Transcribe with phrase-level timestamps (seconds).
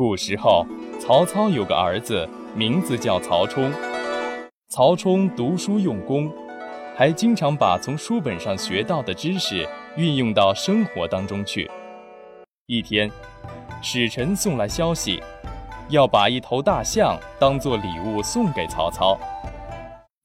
[0.00, 0.66] 古时候，
[0.98, 3.70] 曹操有个儿子，名字叫曹冲。
[4.70, 6.32] 曹冲读书用功，
[6.96, 9.68] 还经常把从书本上学到的知识
[9.98, 11.70] 运用到生活当中去。
[12.64, 13.10] 一天，
[13.82, 15.22] 使臣送来消息，
[15.90, 19.20] 要把一头大象当做礼物送给曹操。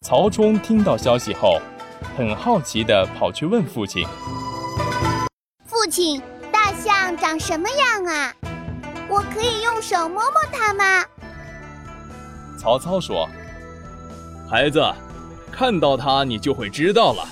[0.06, 1.60] 曹冲听到消息后，
[2.16, 4.08] 很好奇地跑去问父亲
[5.68, 8.34] ：“父亲，大象长什么样啊？
[9.10, 11.06] 我可以用手摸摸它吗？”
[12.58, 13.28] 曹操说
[14.50, 14.84] ：“孩子，
[15.52, 17.28] 看到它你就会知道了。”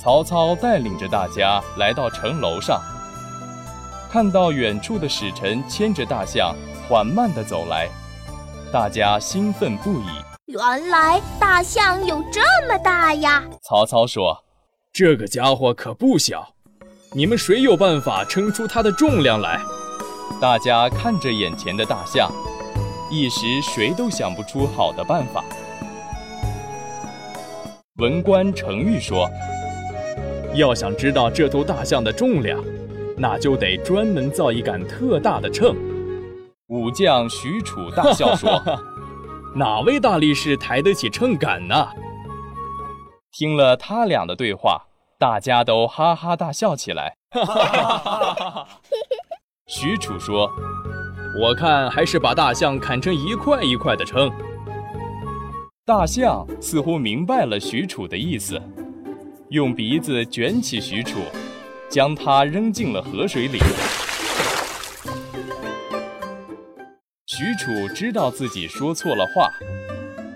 [0.00, 2.80] 曹操带领着大家来到城楼上，
[4.10, 6.54] 看到远处的使臣牵着大象
[6.88, 7.88] 缓慢地走来，
[8.72, 10.06] 大家兴奋不已。
[10.46, 13.44] 原来大象有这么大呀！
[13.62, 14.44] 曹操说
[14.92, 16.52] ：“这个家伙可不小，
[17.12, 19.60] 你们谁有办法称出它的重量来？”
[20.40, 22.30] 大家看着眼前的大象，
[23.10, 25.44] 一时谁都想不出好的办法。
[27.96, 29.28] 文官程昱说
[30.54, 32.58] ：“要想知道这头大象的重量，
[33.16, 35.76] 那就得专门造一杆特大的秤。”
[36.68, 38.60] 武将许褚大笑说。
[39.54, 41.86] 哪位大力士抬得起秤杆呢？
[43.32, 44.82] 听了他俩的对话，
[45.18, 47.14] 大家都哈哈大笑起来。
[49.74, 50.52] 许褚说
[51.40, 54.30] ：“我看还是把大象砍成一块一块的称。”
[55.86, 58.60] 大象似乎明白了许褚的意思，
[59.48, 61.20] 用鼻子卷起许褚，
[61.88, 63.58] 将他扔进了河水里。
[67.24, 69.48] 许褚知道自己说错了话，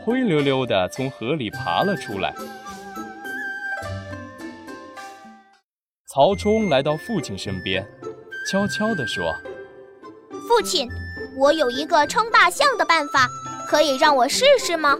[0.02, 2.34] 灰溜溜地从河里爬了出来。
[6.06, 7.86] 曹冲来到父亲身边，
[8.48, 9.34] 悄悄地说
[10.46, 10.88] ：“父亲，
[11.36, 13.28] 我有一个称大象的办法，
[13.66, 14.96] 可以让我试试吗？”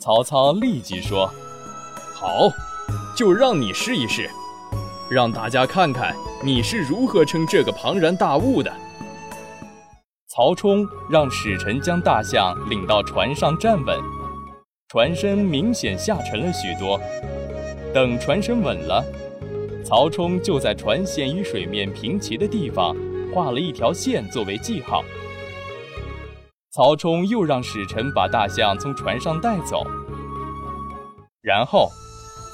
[0.00, 1.32] 曹操立即说
[2.12, 2.50] ：“好，
[3.16, 4.28] 就让你试一试，
[5.08, 8.72] 让大家看看你是如何称这个庞然大物的。”
[10.26, 13.96] 曹冲让使臣将大象领到船上站稳，
[14.88, 17.00] 船身明显下沉了许多。
[17.94, 19.04] 等船身稳了，
[19.84, 22.94] 曹冲就在船舷与水面平齐的地方
[23.34, 25.02] 画了一条线作为记号。
[26.70, 29.84] 曹冲又让使臣把大象从船上带走，
[31.42, 31.90] 然后，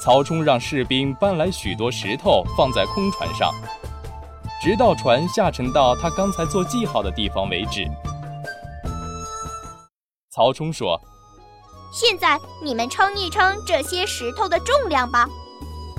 [0.02, 3.52] 曹冲让士兵搬来许多石头放在空船上。
[4.62, 7.86] 直到船下沉到他刚才做记号的地方为止。
[10.30, 10.98] 曹冲说
[11.92, 15.28] ：“现在你们称一称这些石头的重量吧，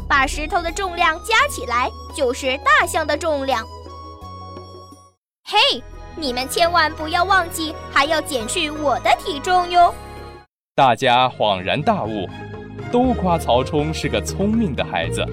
[0.08, 3.66] 把石头的重量加起来就是大象的重量。
[5.44, 5.84] 嘿，
[6.16, 9.94] 你们千万不要忘记还要减去我的体重哟。”
[10.76, 12.28] 大家恍然大悟，
[12.92, 15.26] 都夸曹冲是个聪明的孩子。